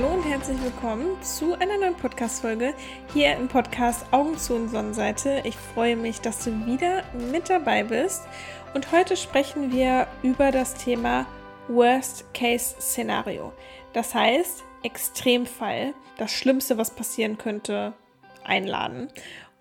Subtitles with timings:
[0.00, 2.72] Hallo und herzlich willkommen zu einer neuen Podcast-Folge
[3.12, 5.42] hier im Podcast Augen zu und Sonnenseite.
[5.44, 7.02] Ich freue mich, dass du wieder
[7.32, 8.22] mit dabei bist.
[8.74, 11.26] Und heute sprechen wir über das Thema
[11.66, 13.52] Worst-Case-Szenario.
[13.92, 17.92] Das heißt, Extremfall, das Schlimmste, was passieren könnte,
[18.44, 19.08] einladen.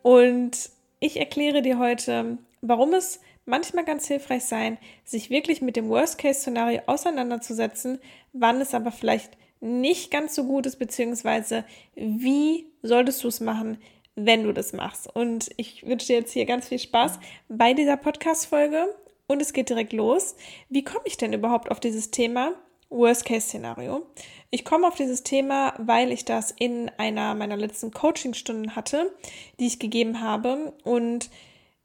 [0.04, 0.70] Und
[1.00, 6.82] ich erkläre dir heute, warum es manchmal ganz hilfreich sein, sich wirklich mit dem Worst-Case-Szenario
[6.86, 8.00] auseinanderzusetzen,
[8.34, 11.64] wann es aber vielleicht nicht ganz so gut ist, beziehungsweise
[11.96, 13.78] wie solltest du es machen,
[14.16, 15.14] wenn du das machst.
[15.16, 18.88] Und ich wünsche dir jetzt hier ganz viel Spaß bei dieser Podcast-Folge
[19.28, 20.36] und es geht direkt los.
[20.70, 22.54] Wie komme ich denn überhaupt auf dieses Thema
[22.90, 24.06] Worst-Case-Szenario?
[24.50, 29.14] Ich komme auf dieses Thema, weil ich das in einer meiner letzten Coaching-Stunden hatte,
[29.60, 31.30] die ich gegeben habe und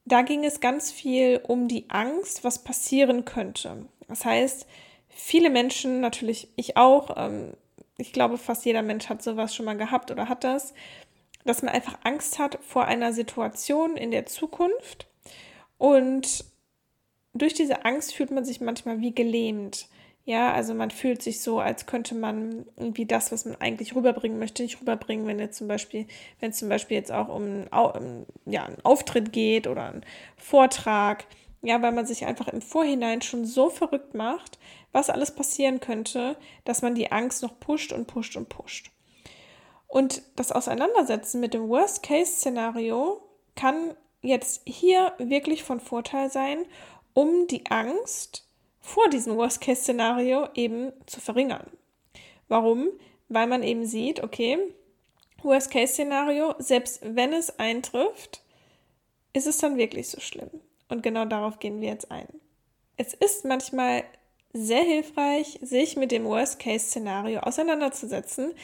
[0.05, 3.86] da ging es ganz viel um die Angst, was passieren könnte.
[4.08, 4.66] Das heißt,
[5.08, 7.52] viele Menschen, natürlich ich auch, ähm,
[7.98, 10.74] ich glaube, fast jeder Mensch hat sowas schon mal gehabt oder hat das,
[11.44, 15.08] dass man einfach Angst hat vor einer Situation in der Zukunft.
[15.78, 16.44] Und
[17.34, 19.88] durch diese Angst fühlt man sich manchmal wie gelähmt.
[20.24, 24.38] Ja, also man fühlt sich so, als könnte man irgendwie das, was man eigentlich rüberbringen
[24.38, 26.06] möchte, nicht rüberbringen, wenn jetzt zum Beispiel,
[26.38, 27.66] wenn es zum Beispiel jetzt auch um,
[28.46, 30.04] ja, einen Auftritt geht oder einen
[30.36, 31.24] Vortrag,
[31.62, 34.60] ja, weil man sich einfach im Vorhinein schon so verrückt macht,
[34.92, 38.90] was alles passieren könnte, dass man die Angst noch pusht und pusht und pusht.
[39.88, 43.22] Und das Auseinandersetzen mit dem Worst-Case-Szenario
[43.56, 46.64] kann jetzt hier wirklich von Vorteil sein,
[47.14, 48.48] um die Angst
[48.80, 51.70] vor diesem Worst-Case-Szenario eben zu verringern.
[52.48, 52.88] Warum?
[53.28, 54.58] Weil man eben sieht, okay,
[55.42, 58.42] Worst-Case-Szenario, selbst wenn es eintrifft,
[59.32, 60.50] ist es dann wirklich so schlimm.
[60.88, 62.28] Und genau darauf gehen wir jetzt ein.
[62.96, 64.05] Es ist manchmal
[64.52, 68.55] sehr hilfreich, sich mit dem Worst-Case-Szenario auseinanderzusetzen.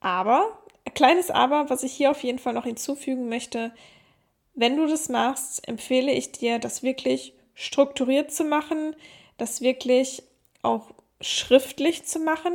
[0.00, 3.72] Aber, ein kleines Aber, was ich hier auf jeden Fall noch hinzufügen möchte,
[4.54, 8.96] wenn du das machst, empfehle ich dir, das wirklich strukturiert zu machen,
[9.36, 10.22] das wirklich
[10.62, 10.90] auch
[11.20, 12.54] schriftlich zu machen,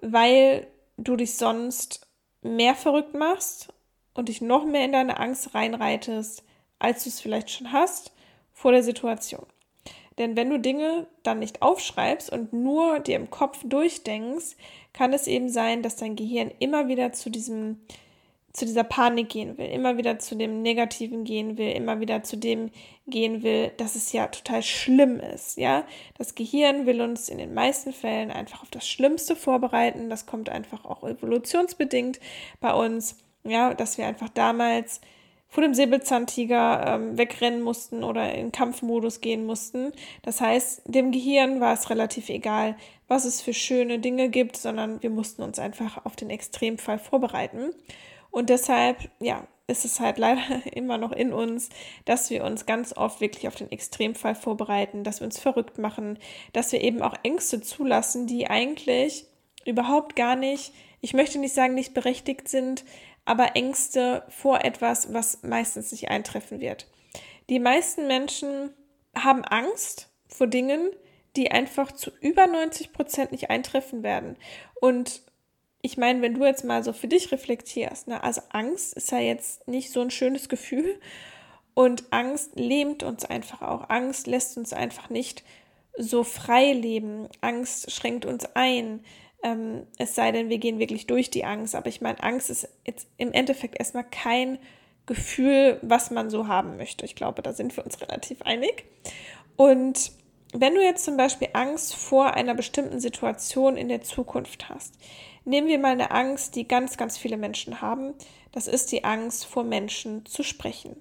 [0.00, 0.66] weil
[0.96, 2.06] du dich sonst
[2.42, 3.72] mehr verrückt machst
[4.14, 6.42] und dich noch mehr in deine Angst reinreitest,
[6.78, 8.12] als du es vielleicht schon hast
[8.52, 9.46] vor der Situation.
[10.18, 14.56] Denn wenn du Dinge dann nicht aufschreibst und nur dir im Kopf durchdenkst,
[14.92, 17.78] kann es eben sein, dass dein Gehirn immer wieder zu diesem
[18.56, 22.38] zu dieser Panik gehen will, immer wieder zu dem Negativen gehen will, immer wieder zu
[22.38, 22.70] dem
[23.06, 25.84] gehen will, dass es ja total schlimm ist, ja.
[26.16, 30.08] Das Gehirn will uns in den meisten Fällen einfach auf das Schlimmste vorbereiten.
[30.08, 32.18] Das kommt einfach auch evolutionsbedingt
[32.58, 35.02] bei uns, ja, dass wir einfach damals
[35.56, 39.92] vor dem Säbelzahntiger ähm, wegrennen mussten oder in Kampfmodus gehen mussten.
[40.20, 42.76] Das heißt, dem Gehirn war es relativ egal,
[43.08, 47.70] was es für schöne Dinge gibt, sondern wir mussten uns einfach auf den Extremfall vorbereiten.
[48.30, 50.42] Und deshalb, ja, ist es halt leider
[50.74, 51.70] immer noch in uns,
[52.04, 56.18] dass wir uns ganz oft wirklich auf den Extremfall vorbereiten, dass wir uns verrückt machen,
[56.52, 59.24] dass wir eben auch Ängste zulassen, die eigentlich
[59.64, 62.84] überhaupt gar nicht, ich möchte nicht sagen, nicht berechtigt sind,
[63.26, 66.88] aber Ängste vor etwas, was meistens nicht eintreffen wird.
[67.50, 68.70] Die meisten Menschen
[69.14, 70.90] haben Angst vor Dingen,
[71.36, 74.36] die einfach zu über 90 Prozent nicht eintreffen werden.
[74.80, 75.22] Und
[75.82, 79.18] ich meine, wenn du jetzt mal so für dich reflektierst, ne, also Angst ist ja
[79.18, 80.98] jetzt nicht so ein schönes Gefühl
[81.74, 83.90] und Angst lähmt uns einfach auch.
[83.90, 85.44] Angst lässt uns einfach nicht
[85.98, 87.28] so frei leben.
[87.40, 89.04] Angst schränkt uns ein.
[89.46, 91.76] Ähm, es sei denn, wir gehen wirklich durch die Angst.
[91.76, 94.58] Aber ich meine, Angst ist jetzt im Endeffekt erstmal kein
[95.06, 97.04] Gefühl, was man so haben möchte.
[97.04, 98.84] Ich glaube, da sind wir uns relativ einig.
[99.54, 100.10] Und
[100.52, 104.94] wenn du jetzt zum Beispiel Angst vor einer bestimmten Situation in der Zukunft hast,
[105.44, 108.14] nehmen wir mal eine Angst, die ganz, ganz viele Menschen haben.
[108.50, 110.96] Das ist die Angst vor Menschen zu sprechen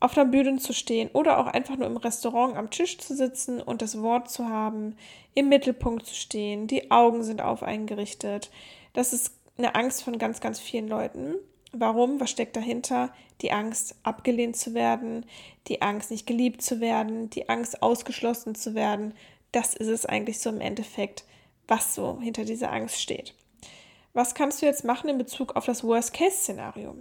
[0.00, 3.60] auf der Bühne zu stehen oder auch einfach nur im Restaurant am Tisch zu sitzen
[3.60, 4.96] und das Wort zu haben,
[5.34, 8.50] im Mittelpunkt zu stehen, die Augen sind auf einen gerichtet.
[8.94, 11.34] Das ist eine Angst von ganz, ganz vielen Leuten.
[11.72, 12.18] Warum?
[12.18, 13.12] Was steckt dahinter?
[13.42, 15.24] Die Angst, abgelehnt zu werden,
[15.68, 19.14] die Angst, nicht geliebt zu werden, die Angst, ausgeschlossen zu werden.
[19.52, 21.24] Das ist es eigentlich so im Endeffekt,
[21.68, 23.34] was so hinter dieser Angst steht.
[24.12, 26.96] Was kannst du jetzt machen in Bezug auf das Worst-Case-Szenario?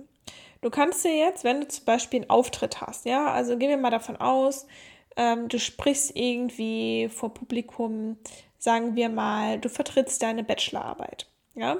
[0.62, 3.78] Du kannst dir jetzt, wenn du zum Beispiel einen Auftritt hast, ja, also gehen wir
[3.78, 4.68] mal davon aus,
[5.16, 8.18] ähm, du sprichst irgendwie vor Publikum,
[8.58, 11.78] sagen wir mal, du vertrittst deine Bachelorarbeit, ja,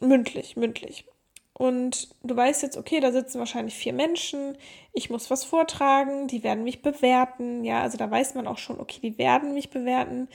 [0.00, 1.04] mündlich, mündlich.
[1.52, 4.58] Und du weißt jetzt, okay, da sitzen wahrscheinlich vier Menschen,
[4.92, 8.78] ich muss was vortragen, die werden mich bewerten, ja, also da weiß man auch schon,
[8.78, 10.28] okay, die werden mich bewerten.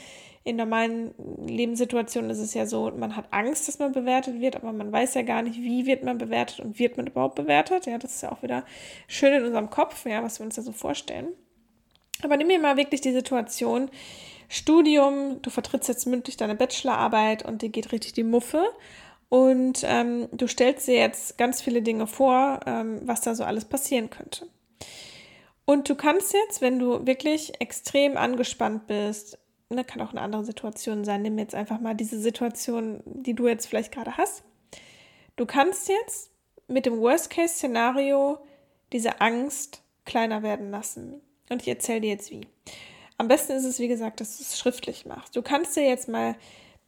[0.44, 1.14] In normalen
[1.46, 5.14] Lebenssituationen ist es ja so, man hat Angst, dass man bewertet wird, aber man weiß
[5.14, 7.86] ja gar nicht, wie wird man bewertet und wird man überhaupt bewertet.
[7.86, 8.66] Ja, das ist ja auch wieder
[9.08, 11.28] schön in unserem Kopf, ja, was wir uns da so vorstellen.
[12.24, 13.90] Aber nimm mir mal wirklich die Situation,
[14.50, 18.64] Studium, du vertrittst jetzt mündlich deine Bachelorarbeit und dir geht richtig die Muffe
[19.30, 23.66] und ähm, du stellst dir jetzt ganz viele Dinge vor, ähm, was da so alles
[23.66, 24.48] passieren könnte.
[25.64, 29.38] Und du kannst jetzt, wenn du wirklich extrem angespannt bist,
[29.75, 33.47] ne, kann auch eine andere Situation sein, nimm jetzt einfach mal diese Situation, die du
[33.47, 34.44] jetzt vielleicht gerade hast.
[35.35, 36.31] Du kannst jetzt
[36.68, 38.38] mit dem Worst-Case-Szenario
[38.91, 41.21] diese Angst kleiner werden lassen.
[41.50, 42.47] Und ich erzähle dir jetzt wie.
[43.18, 45.35] Am besten ist es, wie gesagt, dass du es schriftlich machst.
[45.35, 46.35] Du kannst dir jetzt mal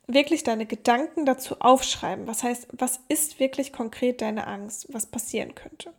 [0.07, 2.27] wirklich deine Gedanken dazu aufschreiben.
[2.27, 5.93] Was heißt, was ist wirklich konkret deine Angst, was passieren könnte?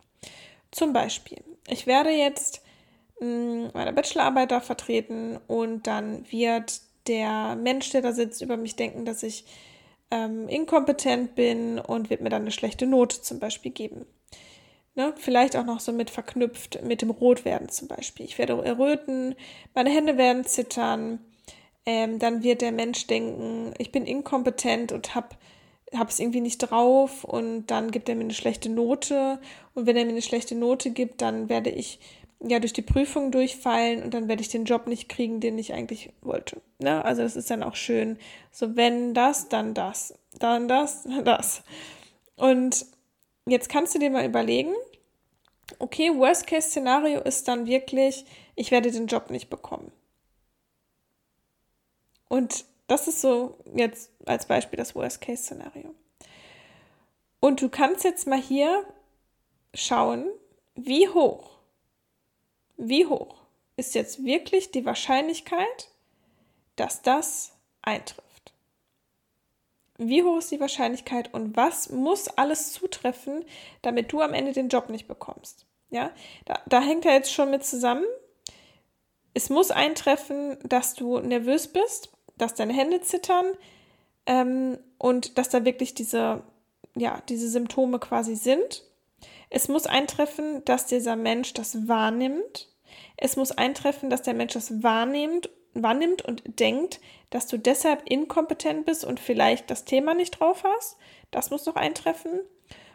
[0.70, 2.62] Zum Beispiel, ich werde jetzt
[3.18, 8.76] hm, meine Bachelorarbeit da vertreten und dann wird der Mensch, der da sitzt, über mich
[8.76, 9.44] denken, dass ich
[10.10, 14.06] ähm, inkompetent bin und wird mir dann eine schlechte Note zum Beispiel geben.
[14.94, 15.12] Ne?
[15.16, 18.26] Vielleicht auch noch so mit verknüpft mit dem Rotwerden zum Beispiel.
[18.26, 19.34] Ich werde erröten,
[19.74, 21.18] meine Hände werden zittern,
[21.84, 25.28] ähm, dann wird der Mensch denken, ich bin inkompetent und habe
[25.94, 29.38] habe es irgendwie nicht drauf und dann gibt er mir eine schlechte Note
[29.74, 32.00] und wenn er mir eine schlechte Note gibt, dann werde ich
[32.48, 35.72] ja durch die Prüfung durchfallen und dann werde ich den Job nicht kriegen, den ich
[35.72, 36.60] eigentlich wollte.
[36.78, 37.04] Ne?
[37.04, 38.18] Also das ist dann auch schön,
[38.50, 41.62] so wenn das, dann das, dann das, dann das.
[42.36, 42.86] Und
[43.46, 44.74] jetzt kannst du dir mal überlegen,
[45.78, 48.24] okay, Worst-Case-Szenario ist dann wirklich,
[48.54, 49.92] ich werde den Job nicht bekommen.
[52.28, 55.94] Und das ist so jetzt als Beispiel das Worst-Case-Szenario.
[57.40, 58.84] Und du kannst jetzt mal hier
[59.74, 60.26] schauen,
[60.74, 61.53] wie hoch,
[62.76, 63.36] wie hoch
[63.76, 65.88] ist jetzt wirklich die Wahrscheinlichkeit,
[66.76, 68.52] dass das eintrifft.
[69.96, 73.44] Wie hoch ist die Wahrscheinlichkeit und was muss alles zutreffen,
[73.82, 75.66] damit du am Ende den Job nicht bekommst?
[75.90, 76.10] Ja,
[76.46, 78.04] da, da hängt er jetzt schon mit zusammen.
[79.34, 83.46] Es muss eintreffen, dass du nervös bist, dass deine Hände zittern
[84.26, 86.42] ähm, und dass da wirklich diese,
[86.96, 88.82] ja, diese Symptome quasi sind.
[89.50, 92.68] Es muss eintreffen, dass dieser Mensch das wahrnimmt.
[93.16, 97.00] Es muss eintreffen, dass der Mensch das wahrnimmt, wahrnimmt und denkt,
[97.30, 100.96] dass du deshalb inkompetent bist und vielleicht das Thema nicht drauf hast.
[101.30, 102.40] Das muss noch eintreffen.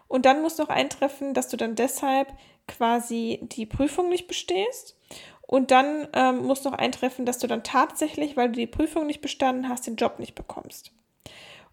[0.08, 2.34] Und dann muss noch eintreffen, dass du dann deshalb
[2.68, 4.98] quasi die Prüfung nicht bestehst.
[5.42, 9.22] Und dann ähm, muss noch eintreffen, dass du dann tatsächlich, weil du die Prüfung nicht
[9.22, 10.92] bestanden hast, den Job nicht bekommst.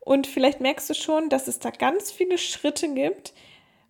[0.00, 3.34] Und vielleicht merkst du schon, dass es da ganz viele Schritte gibt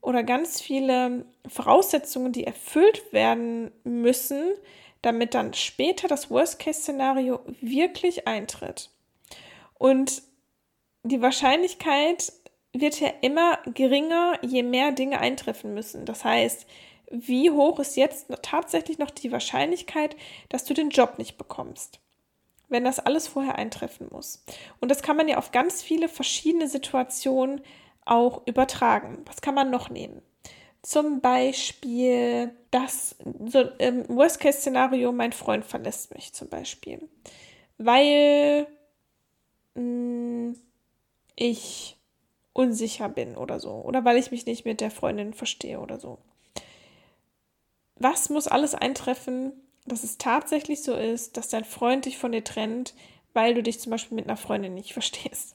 [0.07, 4.53] oder ganz viele Voraussetzungen, die erfüllt werden müssen,
[5.03, 8.91] damit dann später das Worst-Case-Szenario wirklich eintritt.
[9.75, 10.23] Und
[11.03, 12.33] die Wahrscheinlichkeit
[12.73, 16.05] wird ja immer geringer, je mehr Dinge eintreffen müssen.
[16.05, 16.67] Das heißt,
[17.11, 20.15] wie hoch ist jetzt tatsächlich noch die Wahrscheinlichkeit,
[20.51, 21.99] dass du den Job nicht bekommst,
[22.69, 24.45] wenn das alles vorher eintreffen muss.
[24.79, 27.61] Und das kann man ja auf ganz viele verschiedene Situationen
[28.07, 29.23] auch übertragen.
[29.27, 30.23] Was kann man noch nehmen?
[30.83, 37.09] Zum Beispiel das so, im Worst-Case-Szenario, mein Freund verlässt mich zum Beispiel,
[37.79, 38.67] weil
[39.75, 40.57] mh, mm,
[41.35, 41.97] ich
[42.53, 46.19] unsicher bin oder so oder weil ich mich nicht mit der Freundin verstehe oder so
[47.99, 49.53] was muss alles eintreffen,
[49.87, 52.95] dass es tatsächlich so ist, dass dein Freund dich von dir trennt,
[53.33, 55.55] weil du dich zum Beispiel mit einer Freundin nicht verstehst.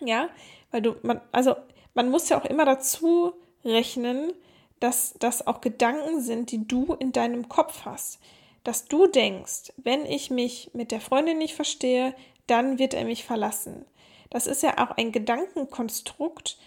[0.00, 0.28] Ja,
[0.74, 1.54] weil du, man, also
[1.94, 3.32] man muss ja auch immer dazu
[3.64, 4.32] rechnen,
[4.80, 8.18] dass das auch Gedanken sind, die du in deinem Kopf hast.
[8.64, 12.12] Dass du denkst, wenn ich mich mit der Freundin nicht verstehe,
[12.48, 13.86] dann wird er mich verlassen.
[14.30, 16.58] Das ist ja auch ein Gedankenkonstrukt,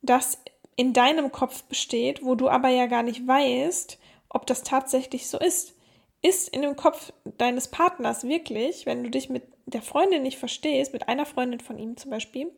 [0.00, 0.38] das
[0.74, 3.98] in deinem Kopf besteht, wo du aber ja gar nicht weißt,
[4.30, 5.74] ob das tatsächlich so ist.
[6.22, 10.94] Ist in dem Kopf deines Partners wirklich, wenn du dich mit der Freundin nicht verstehst,
[10.94, 12.50] mit einer Freundin von ihm zum Beispiel,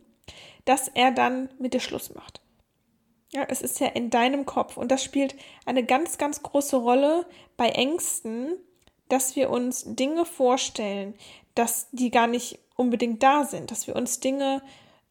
[0.67, 2.43] dass er dann mit dir Schluss macht.
[3.33, 7.27] Ja, es ist ja in deinem Kopf und das spielt eine ganz, ganz große Rolle
[7.57, 8.57] bei Ängsten,
[9.09, 11.15] dass wir uns Dinge vorstellen,
[11.55, 14.63] dass die gar nicht unbedingt da sind, dass wir uns Dinge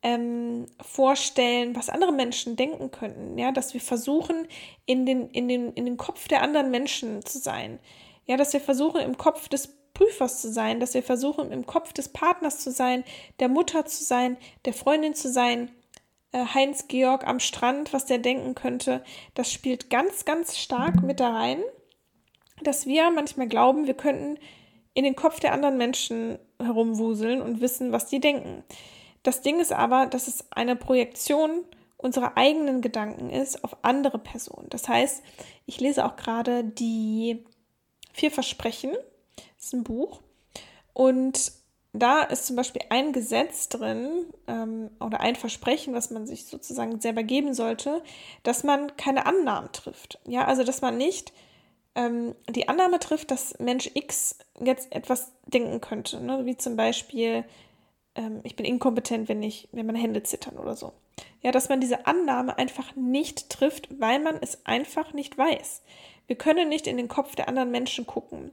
[0.01, 4.47] ähm, vorstellen, was andere Menschen denken könnten, ja, dass wir versuchen,
[4.85, 7.79] in den, in, den, in den Kopf der anderen Menschen zu sein,
[8.27, 11.91] ja, dass wir versuchen, im Kopf des Prüfers zu sein, dass wir versuchen, im Kopf
[11.91, 13.03] des Partners zu sein,
[13.39, 15.71] der Mutter zu sein, der Freundin zu sein,
[16.31, 21.19] äh, Heinz Georg am Strand, was der denken könnte, das spielt ganz, ganz stark mit
[21.19, 21.63] da rein,
[22.61, 24.37] dass wir manchmal glauben, wir könnten
[24.93, 28.63] in den Kopf der anderen Menschen herumwuseln und wissen, was die denken.
[29.23, 31.65] Das Ding ist aber, dass es eine Projektion
[31.97, 34.69] unserer eigenen Gedanken ist auf andere Personen.
[34.69, 35.23] Das heißt,
[35.65, 37.43] ich lese auch gerade die
[38.13, 38.91] Vier Versprechen,
[39.57, 40.21] das ist ein Buch,
[40.93, 41.51] und
[41.91, 46.99] da ist zum Beispiel ein Gesetz drin ähm, oder ein Versprechen, was man sich sozusagen
[46.99, 48.01] selber geben sollte,
[48.43, 50.19] dass man keine Annahmen trifft.
[50.25, 51.31] Ja, also dass man nicht
[51.95, 56.45] ähm, die Annahme trifft, dass Mensch X jetzt etwas denken könnte, ne?
[56.45, 57.45] wie zum Beispiel,
[58.15, 60.93] ähm, ich bin inkompetent, wenn ich, wenn meine Hände zittern oder so.
[61.41, 65.81] Ja, dass man diese Annahme einfach nicht trifft, weil man es einfach nicht weiß.
[66.27, 68.51] Wir können nicht in den Kopf der anderen Menschen gucken.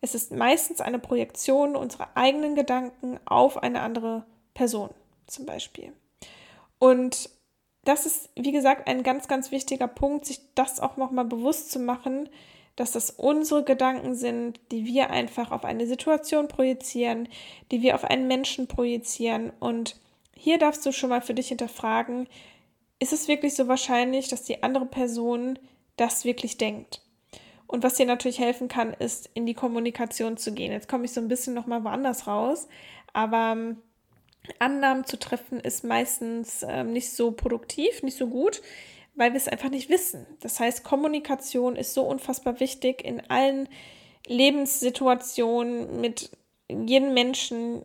[0.00, 4.24] Es ist meistens eine Projektion unserer eigenen Gedanken auf eine andere
[4.54, 4.90] Person,
[5.26, 5.92] zum Beispiel.
[6.78, 7.30] Und
[7.84, 11.78] das ist, wie gesagt, ein ganz, ganz wichtiger Punkt, sich das auch nochmal bewusst zu
[11.78, 12.28] machen,
[12.76, 17.28] dass das unsere Gedanken sind, die wir einfach auf eine Situation projizieren,
[17.72, 19.52] die wir auf einen Menschen projizieren.
[19.58, 19.96] Und
[20.36, 22.28] hier darfst du schon mal für dich hinterfragen,
[23.00, 25.58] ist es wirklich so wahrscheinlich, dass die andere Person
[25.96, 27.00] das wirklich denkt?
[27.68, 30.72] Und was dir natürlich helfen kann, ist in die Kommunikation zu gehen.
[30.72, 32.66] Jetzt komme ich so ein bisschen nochmal woanders raus,
[33.12, 33.76] aber ähm,
[34.58, 38.62] Annahmen zu treffen ist meistens ähm, nicht so produktiv, nicht so gut,
[39.14, 40.26] weil wir es einfach nicht wissen.
[40.40, 43.68] Das heißt, Kommunikation ist so unfassbar wichtig in allen
[44.26, 46.30] Lebenssituationen mit
[46.70, 47.82] jedem Menschen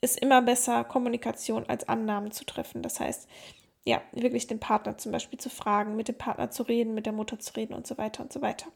[0.00, 2.82] ist immer besser, Kommunikation als Annahmen zu treffen.
[2.82, 3.28] Das heißt,
[3.84, 7.12] ja, wirklich den Partner zum Beispiel zu fragen, mit dem Partner zu reden, mit der
[7.12, 8.66] Mutter zu reden und so weiter und so weiter.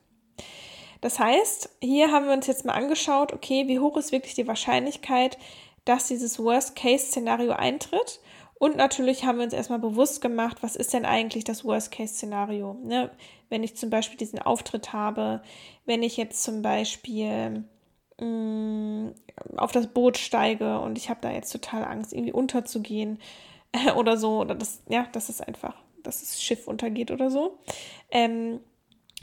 [1.01, 4.47] Das heißt, hier haben wir uns jetzt mal angeschaut, okay, wie hoch ist wirklich die
[4.47, 5.39] Wahrscheinlichkeit,
[5.85, 8.21] dass dieses Worst-Case-Szenario eintritt
[8.61, 12.75] und natürlich haben wir uns erstmal bewusst gemacht, was ist denn eigentlich das Worst-Case-Szenario?
[12.85, 13.11] Ne?
[13.49, 15.41] Wenn ich zum Beispiel diesen Auftritt habe,
[15.87, 17.65] wenn ich jetzt zum Beispiel
[18.21, 19.15] mh, mm,
[19.57, 23.19] auf das Boot steige und ich habe da jetzt total Angst, irgendwie unterzugehen
[23.73, 27.57] äh, oder so, oder das, ja, das ist einfach, dass das Schiff untergeht oder so.
[28.11, 28.61] Ähm,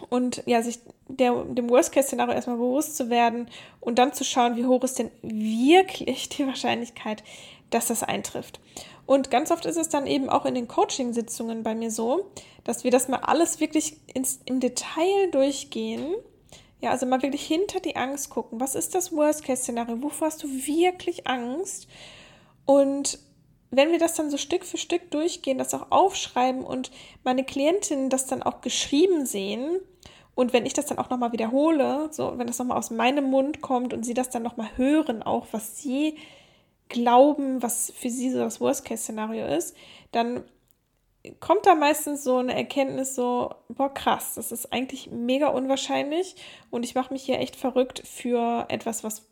[0.10, 3.50] und ja, sich der, dem Worst-Case-Szenario erstmal bewusst zu werden
[3.80, 7.24] und dann zu schauen, wie hoch ist denn wirklich die Wahrscheinlichkeit,
[7.70, 8.60] dass das eintrifft.
[9.06, 12.30] Und ganz oft ist es dann eben auch in den Coaching-Sitzungen bei mir so,
[12.64, 16.14] dass wir das mal alles wirklich ins, im Detail durchgehen.
[16.82, 18.60] Ja, also mal wirklich hinter die Angst gucken.
[18.60, 20.04] Was ist das Worst-Case-Szenario?
[20.04, 21.88] Wovor hast du wirklich Angst?
[22.66, 23.20] Und
[23.70, 26.92] wenn wir das dann so Stück für Stück durchgehen, das auch aufschreiben und
[27.24, 29.80] meine Klientinnen das dann auch geschrieben sehen
[30.38, 33.62] und wenn ich das dann auch nochmal wiederhole, so wenn das nochmal aus meinem Mund
[33.62, 36.16] kommt und sie das dann nochmal hören, auch was sie
[36.90, 39.76] glauben, was für sie so das Worst-Case-Szenario ist,
[40.12, 40.44] dann
[41.40, 46.36] kommt da meistens so eine Erkenntnis so, boah, krass, das ist eigentlich mega unwahrscheinlich
[46.70, 49.24] und ich mache mich hier echt verrückt für etwas, was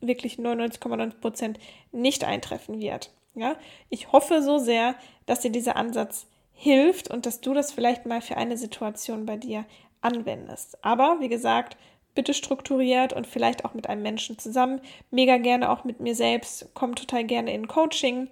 [0.00, 1.58] wirklich 99,9 Prozent
[1.90, 3.10] nicht eintreffen wird.
[3.34, 3.56] Ja,
[3.90, 4.94] ich hoffe so sehr,
[5.26, 9.36] dass dir dieser Ansatz hilft und dass du das vielleicht mal für eine Situation bei
[9.36, 9.64] dir
[10.00, 10.82] anwendest.
[10.84, 11.76] Aber wie gesagt,
[12.14, 14.80] bitte strukturiert und vielleicht auch mit einem Menschen zusammen.
[15.10, 16.68] Mega gerne auch mit mir selbst.
[16.74, 18.28] Komm total gerne in Coaching.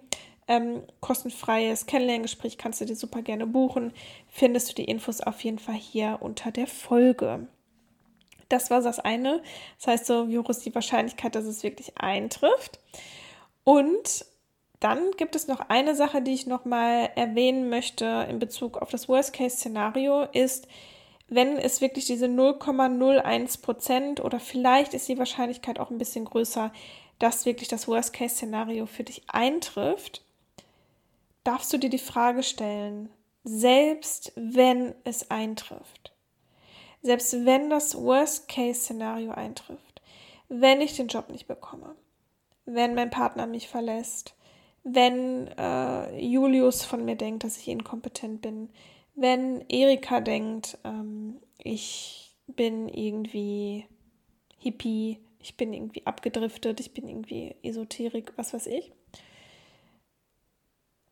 [0.49, 3.93] Ähm, kostenfreies Kennenlerngespräch kannst du dir super gerne buchen.
[4.29, 7.49] Findest du die Infos auf jeden Fall hier unter der Folge.
[8.49, 9.43] Das war das eine.
[9.79, 12.81] Das heißt so, wie hoch ist die Wahrscheinlichkeit, dass es wirklich eintrifft?
[13.65, 14.27] Und
[14.83, 19.09] dann gibt es noch eine Sache, die ich nochmal erwähnen möchte in Bezug auf das
[19.09, 20.67] Worst-Case-Szenario, ist,
[21.29, 26.73] wenn es wirklich diese 0,01 Prozent oder vielleicht ist die Wahrscheinlichkeit auch ein bisschen größer,
[27.21, 30.25] dass wirklich das Worst-Case-Szenario für dich eintrifft,
[31.45, 33.09] darfst du dir die Frage stellen,
[33.45, 36.13] selbst wenn es eintrifft,
[37.03, 40.03] selbst wenn das Worst-Case-Szenario eintrifft,
[40.49, 41.95] wenn ich den Job nicht bekomme,
[42.65, 44.35] wenn mein Partner mich verlässt,
[44.85, 48.69] wenn äh, Julius von mir denkt, dass ich inkompetent bin,
[49.15, 53.87] wenn Erika denkt, ähm, ich bin irgendwie
[54.59, 58.93] Hippie, ich bin irgendwie abgedriftet, ich bin irgendwie Esoterik, was weiß ich,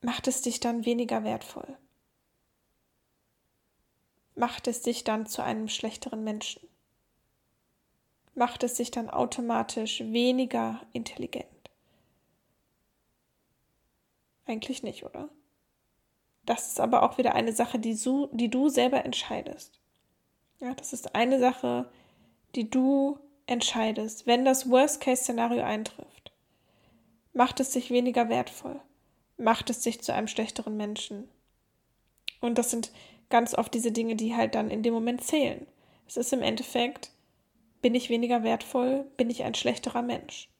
[0.00, 1.76] macht es dich dann weniger wertvoll.
[4.34, 6.66] Macht es dich dann zu einem schlechteren Menschen.
[8.34, 11.59] Macht es dich dann automatisch weniger intelligent.
[14.50, 15.28] Eigentlich nicht, oder?
[16.44, 19.78] Das ist aber auch wieder eine Sache, die, so, die du selber entscheidest.
[20.58, 21.88] Ja, das ist eine Sache,
[22.56, 26.32] die du entscheidest, wenn das Worst-Case-Szenario eintrifft.
[27.32, 28.80] Macht es dich weniger wertvoll?
[29.36, 31.28] Macht es dich zu einem schlechteren Menschen?
[32.40, 32.90] Und das sind
[33.28, 35.64] ganz oft diese Dinge, die halt dann in dem Moment zählen.
[36.08, 37.12] Es ist im Endeffekt
[37.82, 39.06] Bin ich weniger wertvoll?
[39.16, 40.50] Bin ich ein schlechterer Mensch?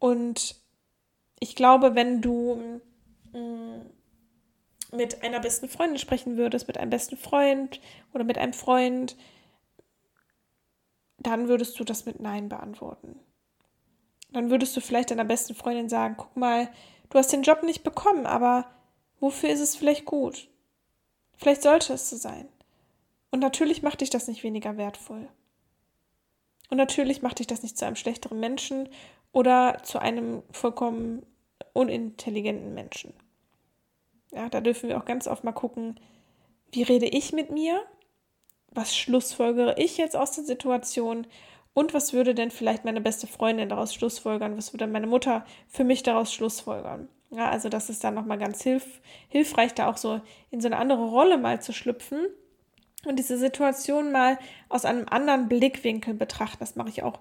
[0.00, 0.56] Und
[1.38, 2.80] ich glaube, wenn du
[4.92, 7.80] mit einer besten Freundin sprechen würdest, mit einem besten Freund
[8.12, 9.16] oder mit einem Freund,
[11.18, 13.18] dann würdest du das mit Nein beantworten.
[14.32, 16.68] Dann würdest du vielleicht deiner besten Freundin sagen, guck mal,
[17.10, 18.66] du hast den Job nicht bekommen, aber
[19.20, 20.48] wofür ist es vielleicht gut?
[21.36, 22.48] Vielleicht sollte es so sein.
[23.30, 25.28] Und natürlich macht dich das nicht weniger wertvoll.
[26.70, 28.88] Und natürlich macht dich das nicht zu einem schlechteren Menschen
[29.32, 31.24] oder zu einem vollkommen
[31.72, 33.12] unintelligenten Menschen.
[34.32, 35.98] Ja, da dürfen wir auch ganz oft mal gucken,
[36.72, 37.82] wie rede ich mit mir?
[38.70, 41.26] Was schlussfolgere ich jetzt aus der Situation?
[41.72, 44.56] Und was würde denn vielleicht meine beste Freundin daraus schlussfolgern?
[44.56, 47.08] Was würde meine Mutter für mich daraus schlussfolgern?
[47.30, 50.78] Ja, also das ist dann nochmal ganz hilf hilfreich, da auch so in so eine
[50.78, 52.26] andere Rolle mal zu schlüpfen
[53.04, 56.58] und diese Situation mal aus einem anderen Blickwinkel betrachten.
[56.60, 57.20] Das mache ich auch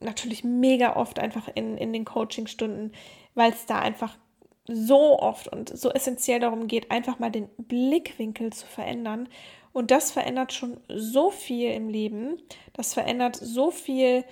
[0.00, 2.92] natürlich mega oft einfach in, in den Coachingstunden,
[3.34, 4.16] weil es da einfach
[4.66, 9.28] so oft und so essentiell darum geht, einfach mal den Blickwinkel zu verändern.
[9.72, 12.40] Und das verändert schon so viel im Leben.
[12.72, 14.24] Das verändert so viel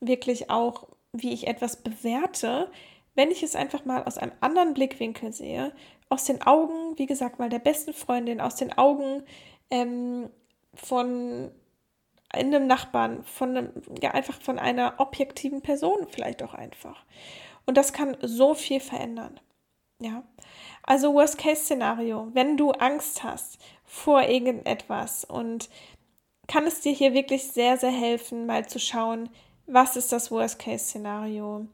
[0.00, 2.70] wirklich auch, wie ich etwas bewerte,
[3.14, 5.72] wenn ich es einfach mal aus einem anderen Blickwinkel sehe,
[6.08, 9.22] aus den Augen, wie gesagt, mal der besten Freundin, aus den Augen
[9.70, 10.30] ähm,
[10.74, 11.50] von
[12.28, 17.04] einem Nachbarn, von einem, ja, einfach von einer objektiven Person vielleicht auch einfach.
[17.66, 19.40] Und das kann so viel verändern.
[20.00, 20.24] Ja.
[20.82, 25.68] Also Worst-Case-Szenario, wenn du Angst hast vor irgendetwas und
[26.48, 29.28] kann es dir hier wirklich sehr, sehr helfen, mal zu schauen,
[29.66, 31.66] was ist das Worst-Case-Szenario?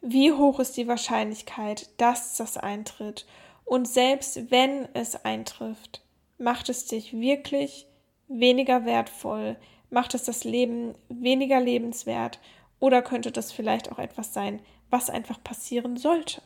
[0.00, 3.26] Wie hoch ist die Wahrscheinlichkeit, dass das eintritt?
[3.64, 6.02] Und selbst wenn es eintrifft,
[6.38, 7.86] macht es dich wirklich
[8.28, 9.56] weniger wertvoll?
[9.90, 12.38] Macht es das Leben weniger lebenswert?
[12.78, 16.40] Oder könnte das vielleicht auch etwas sein, was einfach passieren sollte?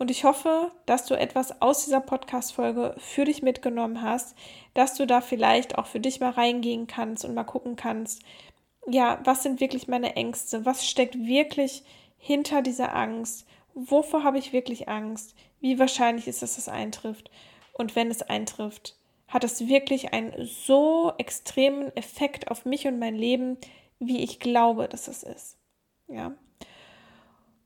[0.00, 4.34] Und ich hoffe, dass du etwas aus dieser Podcast-Folge für dich mitgenommen hast,
[4.72, 8.22] dass du da vielleicht auch für dich mal reingehen kannst und mal gucken kannst,
[8.88, 10.64] ja, was sind wirklich meine Ängste?
[10.64, 11.82] Was steckt wirklich
[12.16, 13.46] hinter dieser Angst?
[13.74, 15.34] Wovor habe ich wirklich Angst?
[15.60, 17.30] Wie wahrscheinlich ist, dass es eintrifft?
[17.74, 18.96] Und wenn es eintrifft,
[19.28, 23.58] hat es wirklich einen so extremen Effekt auf mich und mein Leben,
[23.98, 25.58] wie ich glaube, dass es ist.
[26.08, 26.32] Ja.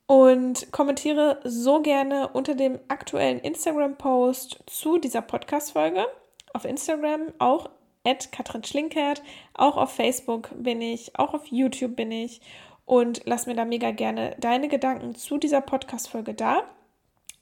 [0.06, 6.06] Und kommentiere so gerne unter dem aktuellen Instagram-Post zu dieser Podcast-Folge.
[6.52, 7.70] Auf Instagram auch
[8.04, 9.22] at Katrin Schlinkert.
[9.54, 12.42] Auch auf Facebook bin ich, auch auf YouTube bin ich.
[12.84, 16.64] Und lass mir da mega gerne deine Gedanken zu dieser Podcast-Folge da.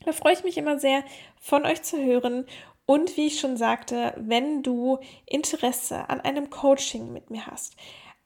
[0.05, 1.03] Da freue ich mich immer sehr,
[1.41, 2.47] von euch zu hören.
[2.87, 7.77] Und wie ich schon sagte, wenn du Interesse an einem Coaching mit mir hast,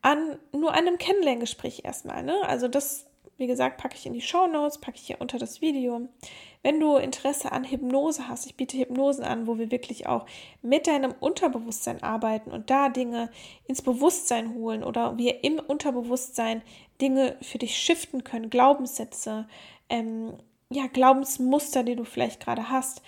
[0.03, 2.37] an nur einem Kennenlerngespräch erstmal, ne?
[2.46, 3.07] Also das,
[3.38, 6.09] wie gesagt, packe ich in die Show Notes, packe ich hier unter das Video.
[6.62, 10.27] Wenn du Interesse an Hypnose hast, ich biete Hypnosen an, wo wir wirklich auch
[10.62, 13.31] mit deinem Unterbewusstsein arbeiten und da Dinge
[13.66, 16.62] ins Bewusstsein holen oder wir im Unterbewusstsein
[17.01, 19.46] Dinge für dich shiften können, Glaubenssätze,
[19.88, 20.35] ähm,
[20.70, 23.03] ja, Glaubensmuster, die du vielleicht gerade hast,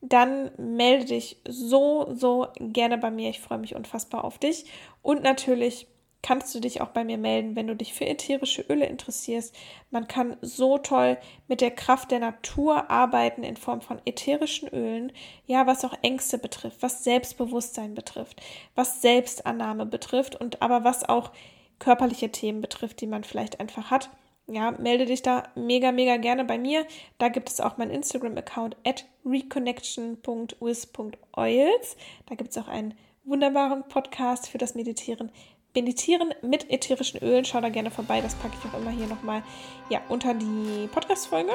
[0.00, 3.30] dann melde dich so, so gerne bei mir.
[3.30, 4.66] Ich freue mich unfassbar auf dich.
[5.02, 5.86] Und natürlich
[6.24, 9.54] kannst du dich auch bei mir melden, wenn du dich für ätherische Öle interessierst.
[9.90, 15.12] Man kann so toll mit der Kraft der Natur arbeiten in Form von ätherischen Ölen,
[15.44, 18.40] ja, was auch Ängste betrifft, was Selbstbewusstsein betrifft,
[18.74, 21.30] was Selbstannahme betrifft und aber was auch
[21.78, 24.08] körperliche Themen betrifft, die man vielleicht einfach hat.
[24.46, 26.86] Ja, melde dich da mega, mega gerne bei mir.
[27.18, 31.96] Da gibt es auch meinen Instagram-Account at reconnection.with.oils.
[32.26, 35.30] Da gibt es auch einen wunderbaren Podcast für das Meditieren.
[35.74, 37.44] Meditieren mit ätherischen Ölen.
[37.44, 38.20] Schau da gerne vorbei.
[38.20, 39.42] Das packe ich auch immer hier nochmal
[39.88, 41.52] ja, unter die Podcast-Folge.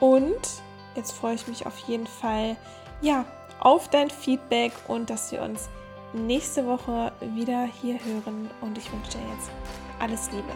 [0.00, 0.40] Und
[0.94, 2.56] jetzt freue ich mich auf jeden Fall
[3.00, 3.24] ja,
[3.60, 5.68] auf dein Feedback und dass wir uns
[6.12, 8.50] nächste Woche wieder hier hören.
[8.60, 9.50] Und ich wünsche dir jetzt
[9.98, 10.52] alles Liebe.